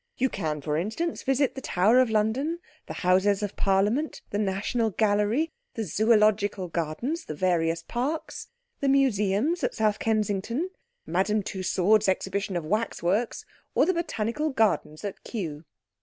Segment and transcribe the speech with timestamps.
[0.17, 2.57] You can, for instance visit the Tower of London,
[2.87, 8.47] the Houses of Parliament, the National Gallery, the Zoological Gardens, the various Parks,
[8.79, 10.71] the Museums at South Kensington,
[11.05, 13.45] Madame Tussaud's Exhibition of Waxworks,
[13.75, 15.65] or the Botanical Gardens at Kew.